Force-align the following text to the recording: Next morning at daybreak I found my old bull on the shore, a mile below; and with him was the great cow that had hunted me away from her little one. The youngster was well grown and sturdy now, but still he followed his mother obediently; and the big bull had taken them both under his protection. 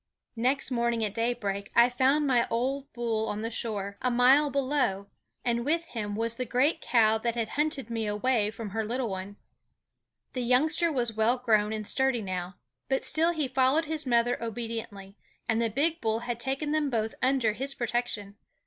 Next 0.35 0.71
morning 0.71 1.05
at 1.05 1.13
daybreak 1.13 1.71
I 1.75 1.87
found 1.87 2.25
my 2.25 2.47
old 2.49 2.91
bull 2.91 3.27
on 3.27 3.43
the 3.43 3.51
shore, 3.51 3.99
a 4.01 4.09
mile 4.09 4.49
below; 4.49 5.05
and 5.45 5.63
with 5.63 5.85
him 5.89 6.15
was 6.15 6.37
the 6.37 6.43
great 6.45 6.81
cow 6.81 7.19
that 7.19 7.35
had 7.35 7.49
hunted 7.49 7.91
me 7.91 8.07
away 8.07 8.49
from 8.49 8.71
her 8.71 8.83
little 8.83 9.09
one. 9.09 9.35
The 10.33 10.41
youngster 10.41 10.91
was 10.91 11.13
well 11.13 11.37
grown 11.37 11.71
and 11.71 11.85
sturdy 11.87 12.23
now, 12.23 12.55
but 12.89 13.03
still 13.03 13.29
he 13.31 13.47
followed 13.47 13.85
his 13.85 14.07
mother 14.07 14.41
obediently; 14.43 15.17
and 15.47 15.61
the 15.61 15.69
big 15.69 16.01
bull 16.01 16.21
had 16.21 16.39
taken 16.39 16.71
them 16.71 16.89
both 16.89 17.13
under 17.21 17.53
his 17.53 17.75
protection. 17.75 18.37